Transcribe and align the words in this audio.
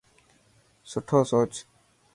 سٺو 0.89 1.19
سوچ. 1.29 1.53